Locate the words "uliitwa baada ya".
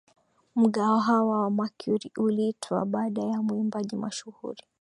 2.17-3.41